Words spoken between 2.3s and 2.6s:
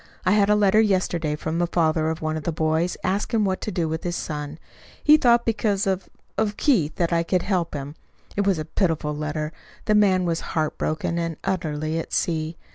of the